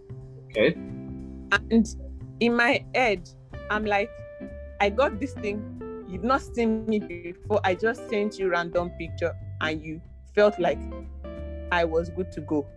[0.45, 0.73] okay
[1.69, 1.87] And
[2.39, 3.29] in my head,
[3.69, 4.09] I'm like,
[4.81, 6.05] I got this thing.
[6.07, 7.61] You've not seen me before.
[7.63, 10.01] I just sent you random picture and you
[10.35, 10.79] felt like
[11.71, 12.67] I was good to go.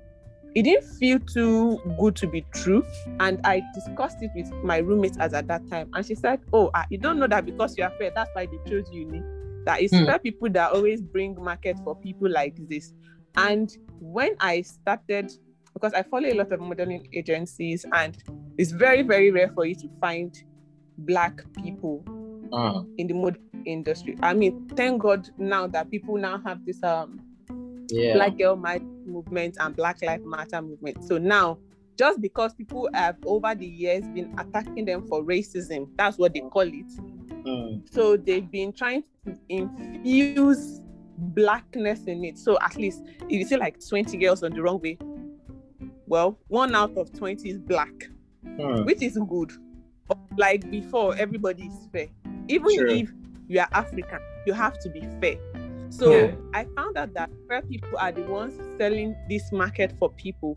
[0.54, 2.84] It didn't feel too good to be true.
[3.20, 5.88] And I discussed it with my roommate as at that time.
[5.94, 8.46] And she said, Oh, ah, you don't know that because you are fair, that's why
[8.46, 9.24] they chose you.
[9.64, 10.04] That is Hmm.
[10.04, 12.92] fair people that always bring market for people like this.
[13.36, 15.32] And when I started,
[15.72, 18.16] because I follow a lot of modeling agencies, and
[18.58, 20.34] it's very, very rare for you to find
[20.98, 22.04] black people
[22.52, 24.14] Uh, in the mod industry.
[24.22, 27.20] I mean, thank God now that people now have this um
[27.92, 28.14] yeah.
[28.14, 31.04] Black Girl Matter movement and Black Life Matter movement.
[31.04, 31.58] So now,
[31.98, 36.40] just because people have over the years been attacking them for racism, that's what they
[36.40, 36.86] call it.
[37.44, 40.80] Mm, So they've been trying to infuse
[41.18, 42.38] blackness in it.
[42.38, 44.98] So at least if you see like 20 girls on the wrong way,
[46.06, 47.92] well, one out of 20 is black,
[48.44, 49.52] mm, which is good.
[50.36, 52.08] Like before, everybody is fair.
[52.48, 52.90] Even True.
[52.90, 53.12] if
[53.48, 55.36] you are African, you have to be fair.
[55.92, 56.34] So Yeah.
[56.54, 60.54] I found out that fair people are the ones selling this market for people.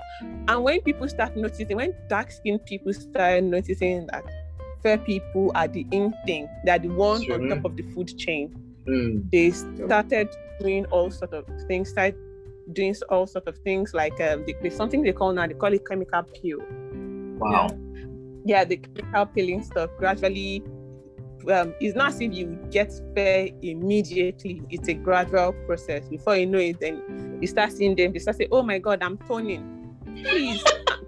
[0.47, 4.23] And when people start noticing, when dark skinned people start noticing that
[4.81, 8.49] fair people are the in thing, they're the one on top of the food chain,
[8.87, 10.29] mm, they started
[10.61, 12.15] doing all sort of things, start
[12.71, 15.85] doing all sort of things like um, they, something they call now, they call it
[15.85, 16.59] chemical peel.
[17.37, 17.67] wow.
[18.45, 20.63] Yeah, the chemical peeling stuff gradually
[21.51, 24.61] um, it's not as if you get fair immediately.
[24.69, 26.07] It's a gradual process.
[26.07, 28.13] Before you know it, then you start seeing them.
[28.13, 29.71] They start saying, "Oh my God, I'm toning."
[30.23, 30.63] Please,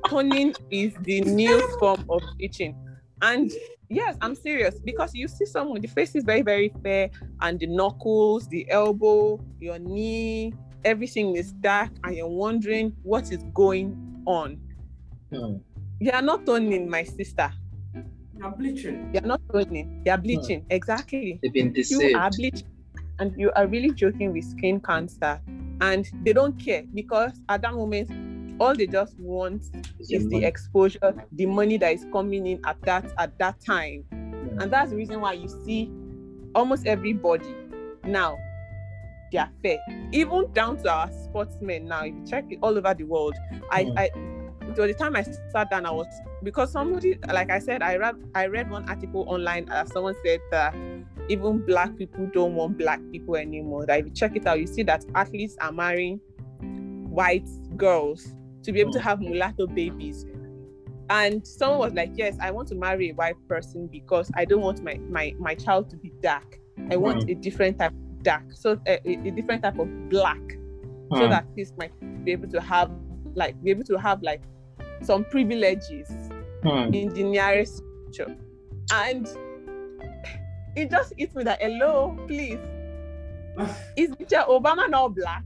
[0.07, 2.75] toning is the new form of bleaching.
[3.21, 3.51] And
[3.89, 7.09] yes, I'm serious because you see someone, the face is very, very fair,
[7.41, 10.53] and the knuckles, the elbow, your knee,
[10.85, 14.59] everything is dark, and you're wondering what is going on.
[15.31, 15.61] Mm,
[15.99, 17.51] You are not toning, my sister.
[18.39, 19.11] Now bleaching.
[19.11, 20.01] They're not toning.
[20.05, 20.65] They're bleaching.
[20.69, 21.39] Exactly.
[21.41, 22.15] they've been you deceived.
[22.15, 22.67] are bleaching
[23.19, 25.41] and you are really joking with skin cancer
[25.81, 28.09] and they don't care because at that moment
[28.59, 29.63] all they just want
[29.99, 30.45] It's is the money.
[30.45, 34.91] exposure the money that is coming in at that at that time Mm, and that's
[34.91, 35.91] the reason why you see
[36.55, 37.53] almost everybody
[38.05, 38.37] now
[39.31, 39.77] they are fair
[40.11, 43.35] even down to our sportsmen now if you check it all over the world
[43.71, 43.97] i Mm.
[43.97, 44.09] i
[44.77, 46.05] so the time I sat down, I was
[46.43, 49.67] because somebody, like I said, I read I read one article online.
[49.69, 50.75] Uh, someone said that
[51.29, 53.87] even black people don't want black people anymore.
[53.87, 56.21] That if you check it out, you see that athletes are marrying
[57.09, 59.01] white girls to be able to Mm.
[59.01, 60.27] have mulatto babies.
[61.09, 64.61] And someone was like, "Yes, I want to marry a white person because I don't
[64.61, 66.59] want my my my child to be dark.
[66.91, 70.43] I want a different type of dark, so a, a a different type of black,
[71.15, 72.91] so mm, that this might be able to have
[73.33, 74.41] like be able to have like
[75.01, 76.09] some privileges
[76.63, 78.35] mm, in the nearest future.
[78.91, 79.27] And
[80.75, 82.59] it just hits me that hello, please,
[83.95, 85.43] is Michelle Obama not black?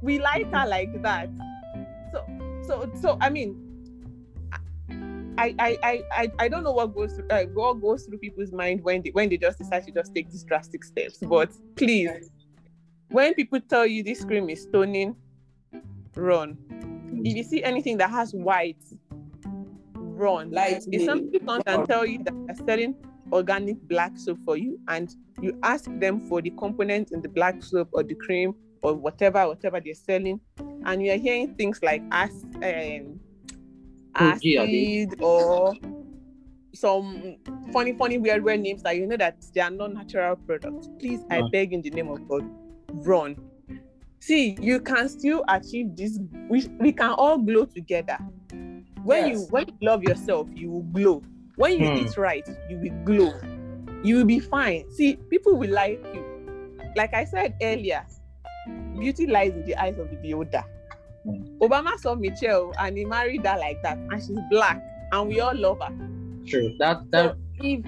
[0.00, 1.30] We like her like that.
[2.12, 2.24] So
[2.62, 3.72] so so I mean
[5.38, 8.52] I I I I, I don't know what goes through uh, what goes through people's
[8.52, 11.18] mind when they when they just decide to just take these drastic steps.
[11.18, 12.30] But please,
[13.10, 15.16] when people tell you this cream is stoning,
[16.14, 16.58] run.
[17.24, 18.82] If you see anything that has white,
[19.94, 20.50] run.
[20.50, 22.94] Light If somebody comes and tell you that they're selling
[23.32, 27.62] organic black soap for you, and you ask them for the components in the black
[27.62, 30.40] soap or the cream or whatever, whatever they're selling,
[30.84, 33.20] and you're hearing things like as um,
[34.42, 35.74] yeah, they- acid or
[36.74, 37.36] some
[37.72, 40.88] funny, funny, weird, weird names that you know that they are not natural products.
[40.98, 42.48] Please, I beg in the name of God,
[43.06, 43.36] run.
[44.22, 46.16] See, you can still achieve this.
[46.48, 48.18] We, we can all glow together.
[49.02, 51.24] When you when you love yourself, you will glow.
[51.56, 51.96] When you Hmm.
[51.96, 53.34] eat right, you will glow.
[54.04, 54.88] You will be fine.
[54.92, 56.24] See, people will like you.
[56.96, 58.06] Like I said earlier,
[58.96, 60.62] beauty lies in the eyes of the beholder.
[61.24, 61.42] Hmm.
[61.60, 64.80] Obama saw Michelle and he married her like that, and she's black,
[65.10, 65.92] and we all love her.
[66.46, 66.76] True.
[66.78, 67.84] That So that if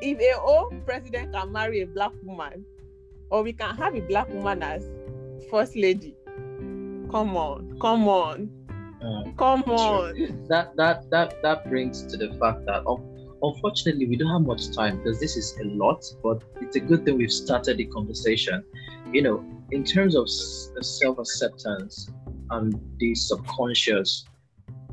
[0.00, 2.64] if a old president can marry a black woman,
[3.30, 4.82] or we can have a black woman as
[5.50, 6.16] first lady,
[7.10, 8.50] come on, come on,
[9.02, 10.46] uh, come on.
[10.48, 13.10] that that that that brings to the fact that un-
[13.42, 17.04] unfortunately we don't have much time because this is a lot but it's a good
[17.04, 18.64] thing we've started the conversation.
[19.12, 22.10] You know in terms of self-acceptance
[22.50, 24.24] and the subconscious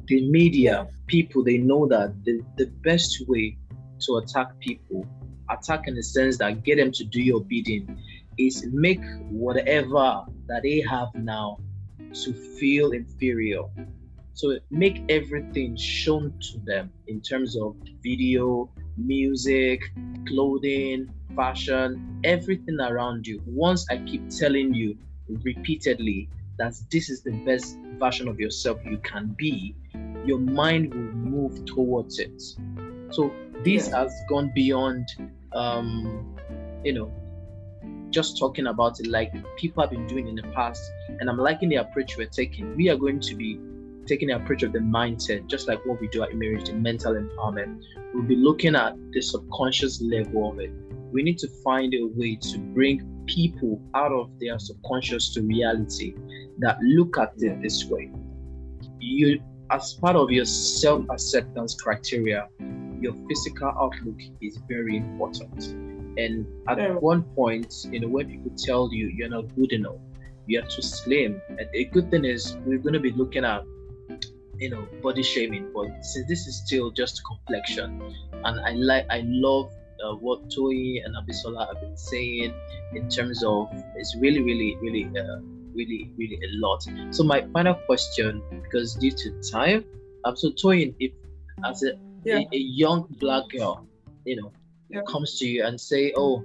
[0.07, 3.57] the media people they know that the, the best way
[3.99, 5.05] to attack people
[5.49, 8.01] attack in the sense that get them to do your bidding
[8.47, 11.58] is make whatever that they have now
[12.13, 13.63] to feel inferior
[14.34, 19.82] so make everything shown to them in terms of video, music,
[20.27, 23.41] clothing, fashion, everything around you.
[23.45, 24.97] Once I keep telling you
[25.43, 29.75] repeatedly that this is the best version of yourself you can be,
[30.23, 32.41] your mind will move towards it.
[33.12, 33.32] So
[33.63, 34.04] this Yeah.
[34.04, 35.08] has gone beyond,
[35.54, 36.25] um,
[36.84, 37.12] you know,
[38.12, 40.91] just talking about it like people have been doing in the past.
[41.19, 42.76] And I'm liking the approach we're taking.
[42.76, 43.60] We are going to be
[44.06, 47.13] taking the approach of the mindset, just like what we do at Emerge, the mental
[47.13, 47.84] empowerment.
[48.13, 50.71] We'll be looking at the subconscious level of it.
[51.12, 56.15] We need to find a way to bring people out of their subconscious to reality
[56.60, 58.12] that look at it this way.
[59.00, 62.47] You, as part of your self acceptance criteria,
[63.00, 65.90] your physical outlook is very important.
[66.17, 66.93] And at yeah.
[66.93, 69.95] one point, you know, when people tell you you're not good enough,
[70.47, 71.41] you're too slim.
[71.50, 73.63] And a good thing is we're going to be looking at,
[74.58, 75.71] you know, body shaming.
[75.74, 78.02] But since this is still just complexion,
[78.43, 79.71] and I like, I love
[80.04, 82.54] uh, what Toyin and Abisola have been saying
[82.93, 85.39] in terms of it's really, really, really, uh,
[85.74, 86.86] really, really a lot.
[87.12, 89.86] So my final question, because due to time,
[90.26, 91.12] um, so Toyin, if
[91.63, 91.93] as a,
[92.24, 92.39] yeah.
[92.39, 93.88] a, a young black girl,
[94.26, 94.52] you know,
[94.91, 95.01] yeah.
[95.08, 96.43] comes to you and say, "Oh,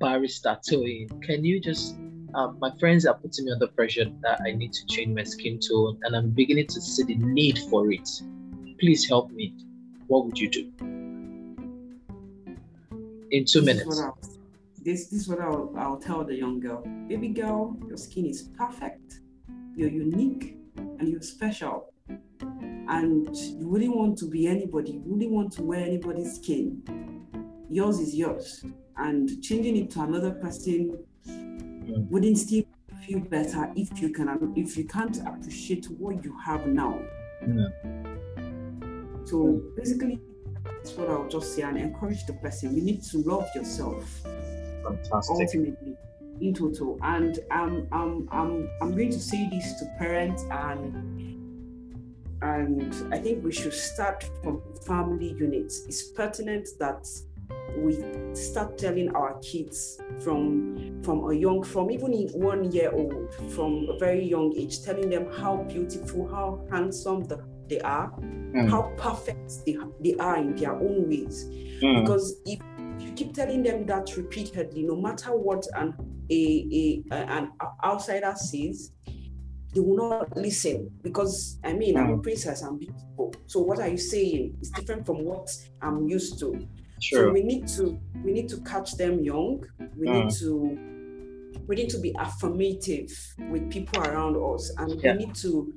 [0.00, 1.96] barista Toyin, can you just?"
[2.34, 5.58] Um, my friends are putting me under pressure that I need to change my skin
[5.58, 8.08] tone, and I'm beginning to see the need for it.
[8.78, 9.54] Please help me.
[10.08, 10.72] What would you do?
[13.30, 13.98] In two this minutes.
[13.98, 14.28] Is
[14.82, 16.82] this, this is what I'll, I'll tell the young girl.
[17.08, 19.20] Baby girl, your skin is perfect.
[19.74, 21.92] You're unique and you're special
[22.88, 26.82] and you wouldn't want to be anybody, you wouldn't want to wear anybody's skin.
[27.68, 28.64] Yours is yours.
[28.96, 30.98] And changing it to another person
[32.10, 32.64] wouldn't still
[33.06, 37.00] feel better if you can if you can't appreciate what you have now.
[37.46, 37.68] Yeah.
[39.24, 40.20] So basically
[40.64, 42.74] that's what I'll just say and encourage the person.
[42.76, 44.04] You need to love yourself.
[44.82, 45.30] Fantastic.
[45.30, 45.96] Ultimately
[46.40, 46.98] in total.
[47.02, 51.14] And um, um, um, I'm going to say this to parents and
[52.40, 55.84] and I think we should start from family units.
[55.86, 57.08] It's pertinent that
[57.76, 57.96] we
[58.34, 63.98] start telling our kids from from a young from even one year old from a
[63.98, 68.68] very young age telling them how beautiful how handsome the, they are mm.
[68.68, 72.00] how perfect they, they are in their own ways mm.
[72.00, 72.60] because if
[72.98, 75.94] you keep telling them that repeatedly no matter what an
[76.30, 77.52] a, a an
[77.84, 78.92] outsider says
[79.74, 82.22] they will not listen because I mean, I'm a mm.
[82.22, 83.34] princess, I'm beautiful.
[83.46, 84.56] So what are you saying?
[84.60, 85.48] It's different from what
[85.82, 86.66] I'm used to.
[87.00, 87.26] Sure.
[87.26, 89.64] So we need to we need to catch them young.
[89.96, 90.38] We need mm.
[90.40, 90.78] to
[91.66, 93.10] we need to be affirmative
[93.50, 95.12] with people around us, and yeah.
[95.12, 95.72] we need to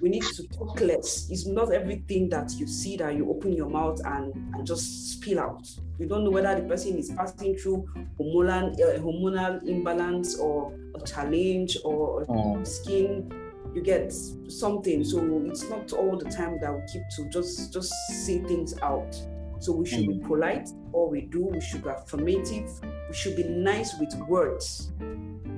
[0.00, 1.28] we need to talk less.
[1.30, 5.40] It's not everything that you see that you open your mouth and, and just spill
[5.40, 5.68] out.
[5.98, 11.00] You don't know whether the person is passing through hormonal, uh, hormonal imbalance or a
[11.04, 12.62] challenge or oh.
[12.64, 13.32] skin.
[13.74, 14.12] You get
[14.48, 15.02] something.
[15.02, 19.16] So it's not all the time that we keep to just just say things out.
[19.62, 20.68] So we should be polite.
[20.92, 22.68] All we do, we should be affirmative.
[23.08, 24.90] We should be nice with words.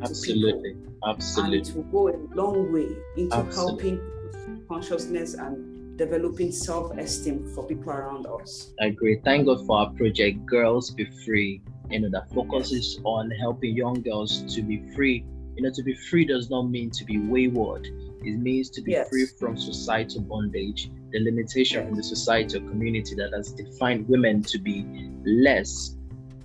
[0.03, 0.77] Absolutely.
[1.07, 1.59] Absolutely.
[1.59, 3.91] And it will go a long way into Absolutely.
[3.91, 8.75] helping consciousness and developing self-esteem for people around us.
[8.79, 9.23] I agree.
[9.25, 11.63] Thank God for our project, Girls Be Free.
[11.89, 15.25] You know that focuses on helping young girls to be free.
[15.57, 17.87] You know, to be free does not mean to be wayward.
[18.23, 19.09] It means to be yes.
[19.09, 24.43] free from societal bondage, the limitation from the society or community that has defined women
[24.43, 24.85] to be
[25.25, 25.97] less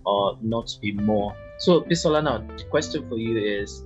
[0.06, 1.36] or not be more.
[1.58, 3.84] So, Bisola, now the question for you is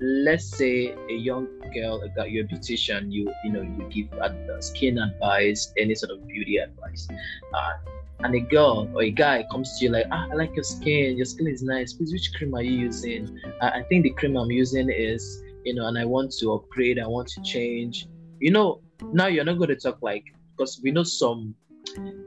[0.00, 5.72] let's say a young girl got your beautician you you know you give skin advice
[5.78, 7.08] any sort of beauty advice
[7.54, 7.72] uh,
[8.20, 11.16] and a girl or a guy comes to you like ah, i like your skin
[11.16, 14.36] your skin is nice please which cream are you using uh, i think the cream
[14.36, 18.08] i'm using is you know and i want to upgrade i want to change
[18.40, 18.78] you know
[19.12, 20.24] now you're not going to talk like
[20.56, 21.54] because we know some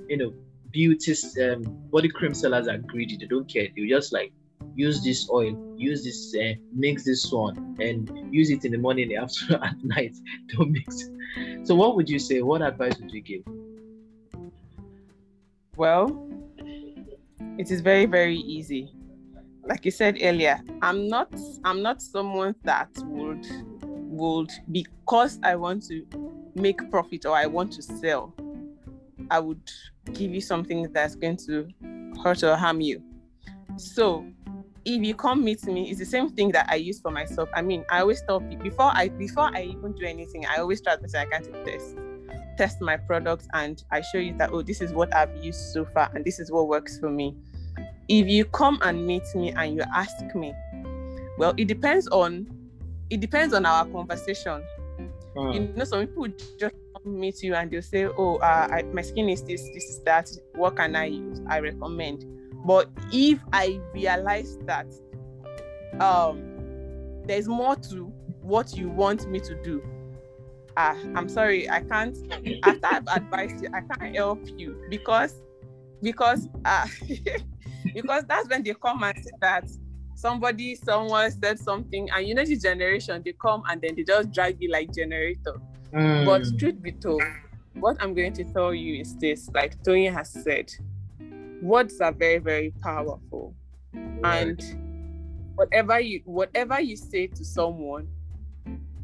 [0.07, 0.33] you know
[0.71, 4.33] beauty um, body cream sellers are greedy they don't care they just like
[4.75, 9.09] use this oil, use this, uh, mix this one, and use it in the morning,
[9.09, 10.15] the afternoon, at night.
[10.49, 11.09] Don't mix.
[11.63, 12.41] So, what would you say?
[12.41, 13.43] What advice would you give?
[15.75, 16.29] Well,
[17.57, 18.91] it is very, very easy.
[19.63, 21.33] Like you said earlier, I'm not
[21.63, 23.45] I'm not someone that would
[23.87, 26.05] would because I want to
[26.55, 28.33] make profit or I want to sell,
[29.29, 29.61] I would
[30.13, 31.67] give you something that's going to
[32.23, 33.03] hurt or harm you.
[33.77, 34.25] So
[34.85, 37.49] if you come meet me, it's the same thing that I use for myself.
[37.53, 40.81] I mean, I always tell people before I before I even do anything, I always
[40.81, 41.97] try to say I can't test
[42.57, 45.83] test my products and I show you that oh this is what I've used so
[45.83, 47.35] far and this is what works for me.
[48.07, 50.53] If you come and meet me and you ask me,
[51.37, 52.47] well, it depends on
[53.09, 54.63] it depends on our conversation.
[55.35, 55.51] Hmm.
[55.51, 56.27] You know, some people
[56.57, 60.01] just meet you and they'll say, "Oh, uh, I, my skin is this, this is
[60.03, 60.29] that.
[60.55, 61.41] What can I use?
[61.47, 62.25] I recommend."
[62.65, 64.87] But if I realize that
[65.99, 66.41] um
[67.25, 68.05] there's more to
[68.41, 69.81] what you want me to do
[70.77, 72.17] ah i'm sorry i can't
[72.63, 75.41] after i've advised you i can't help you because
[76.01, 76.87] because uh
[77.93, 79.69] because that's when they come and say that
[80.15, 84.31] somebody someone said something and you know this generation they come and then they just
[84.31, 85.59] drag you like generator
[85.93, 86.25] mm.
[86.25, 87.21] but truth be told
[87.73, 90.71] what i'm going to tell you is this like Toyin has said
[91.61, 93.53] words are very very powerful
[93.93, 94.47] right.
[94.47, 98.07] and whatever you whatever you say to someone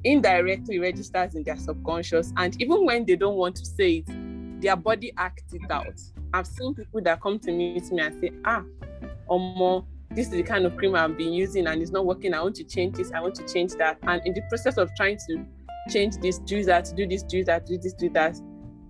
[0.05, 4.77] indirectly registers in their subconscious and even when they don't want to say it their
[4.77, 5.99] body acts it out
[6.33, 8.63] i've seen people that come to meet me and say ah
[9.29, 12.41] more this is the kind of cream i've been using and it's not working i
[12.41, 15.17] want to change this i want to change that and in the process of trying
[15.17, 15.45] to
[15.89, 18.35] change this do that do this do that do this do that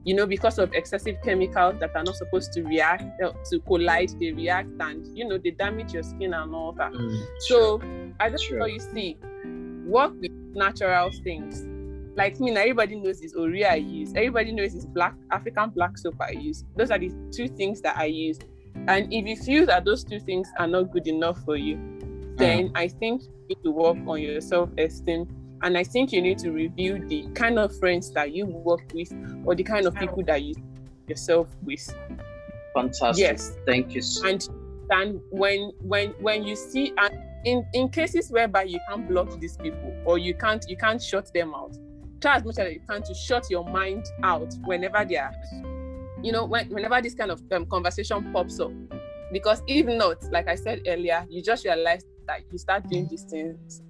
[0.03, 4.09] you know, because of excessive chemicals that are not supposed to react uh, to collide,
[4.19, 6.91] they react and you know they damage your skin and all that.
[6.91, 8.13] Mm, so true.
[8.19, 9.17] I just know you see,
[9.85, 11.67] work with natural things.
[12.15, 14.09] Like me, everybody knows this Ori I use.
[14.15, 16.65] Everybody knows this black African black soap I use.
[16.75, 18.39] Those are the two things that I use.
[18.87, 21.75] And if you feel that those two things are not good enough for you,
[22.37, 22.71] then mm.
[22.75, 25.27] I think you need to work on your self-esteem
[25.63, 29.13] and I think you need to review the kind of friends that you work with
[29.45, 30.55] or the kind of people that you
[31.07, 31.93] yourself with.
[32.73, 33.21] Fantastic.
[33.21, 33.57] Yes.
[33.65, 34.01] Thank you.
[34.01, 34.47] So- and
[34.89, 37.13] and when when when you see and
[37.45, 41.31] in, in cases whereby you can't block these people or you can't you can't shut
[41.33, 41.77] them out,
[42.21, 45.33] try as much as you can to shut your mind out whenever they are,
[46.23, 48.71] you know, when, whenever this kind of um, conversation pops up.
[49.31, 53.23] Because if not, like I said earlier, you just realize that you start doing these
[53.23, 53.81] things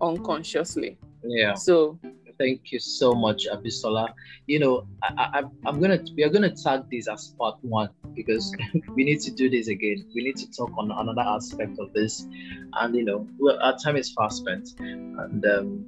[0.00, 0.98] unconsciously.
[1.22, 1.54] Yeah.
[1.54, 1.98] So
[2.38, 4.12] thank you so much, Abisola.
[4.46, 8.54] You know, I, I, am gonna we are gonna tag this as part one because
[8.94, 10.06] we need to do this again.
[10.14, 12.26] We need to talk on another aspect of this,
[12.74, 15.86] and you know, well, our time is fast spent, and um,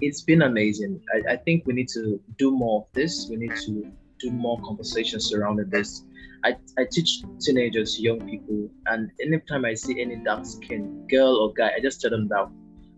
[0.00, 1.00] it's been amazing.
[1.14, 3.28] I, I think we need to do more of this.
[3.28, 3.92] We need to
[4.24, 6.02] do more conversations surrounding this.
[6.44, 11.52] I, I teach teenagers, young people, and anytime I see any dark skin girl or
[11.54, 12.48] guy, I just tell them that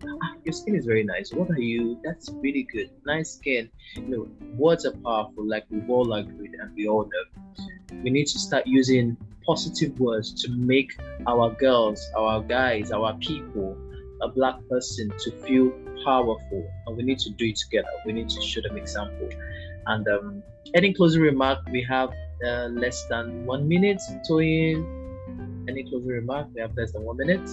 [0.04, 1.32] ah, your skin is very nice.
[1.32, 2.00] What are you?
[2.04, 2.90] That's really good.
[3.04, 3.70] Nice skin.
[3.94, 7.64] You know, words are powerful, like we've all agreed and we all know.
[8.02, 9.16] We need to start using
[9.46, 13.76] positive words to make our girls, our guys, our people,
[14.22, 15.72] a black person to feel
[16.04, 16.68] powerful.
[16.86, 17.88] And we need to do it together.
[18.04, 19.28] We need to show them example.
[19.86, 20.42] And um,
[20.74, 22.10] any closing remark, we have
[22.44, 24.00] uh, less than one minute.
[24.28, 24.84] Toyin,
[25.68, 26.48] any closing remark?
[26.54, 27.48] We have less than one minute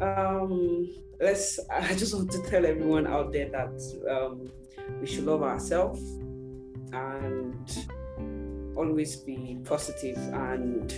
[0.00, 0.88] um,
[1.20, 1.60] let's.
[1.70, 3.76] I just want to tell everyone out there that
[4.10, 4.50] um,
[5.00, 6.00] we should love ourselves
[6.92, 7.88] and
[8.76, 10.92] always be positive and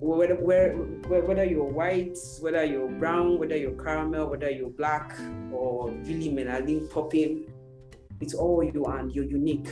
[0.00, 5.16] whether, whether you're white, whether you're brown, whether you're caramel, whether you're black
[5.52, 7.51] or really melanin popping,
[8.22, 9.68] it's all you and you're unique.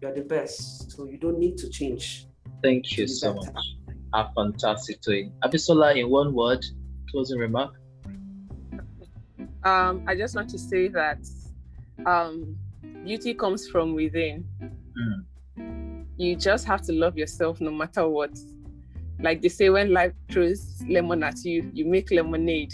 [0.00, 0.92] You're the best.
[0.92, 2.26] So you don't need to change.
[2.62, 3.52] Thank you so better.
[3.52, 3.64] much.
[4.14, 5.32] A fantastic doing.
[5.44, 6.64] Abisola, in one word,
[7.10, 7.74] closing remark?
[9.62, 11.18] Um, I just want to say that
[12.06, 12.56] um,
[13.04, 14.46] beauty comes from within.
[15.58, 16.06] Mm.
[16.16, 18.36] You just have to love yourself no matter what.
[19.20, 22.72] Like they say, when life throws lemon at you, you make lemonade.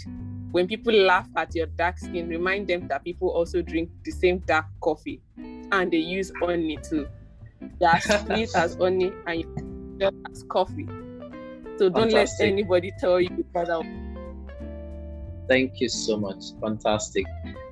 [0.51, 4.39] When people laugh at your dark skin, remind them that people also drink the same
[4.39, 5.21] dark coffee
[5.71, 7.07] and they use honey too.
[7.79, 9.39] They are sweet as honey and
[9.99, 10.87] you as coffee.
[11.77, 12.45] So don't Fantastic.
[12.45, 13.81] let anybody tell you better.
[15.47, 16.43] Thank you so much.
[16.61, 17.25] Fantastic.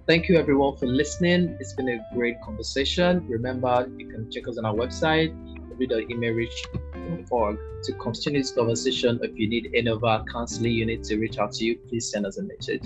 [0.06, 1.58] Thank you everyone for listening.
[1.60, 3.26] It's been a great conversation.
[3.28, 5.34] Remember, you can check us on our website,
[5.76, 9.20] www.imerich.org to continue this conversation.
[9.22, 12.26] If you need any of our counseling units to reach out to you, please send
[12.26, 12.84] us a message.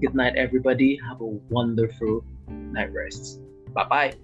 [0.00, 0.98] Good night, everybody.
[1.08, 3.40] Have a wonderful night rest.
[3.72, 4.14] Bye bye.